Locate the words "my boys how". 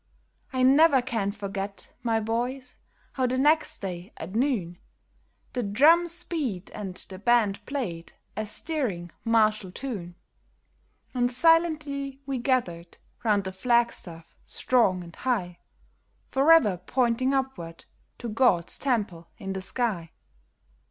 2.01-3.27